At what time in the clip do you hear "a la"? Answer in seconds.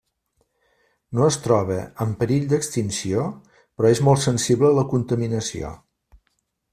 4.73-4.87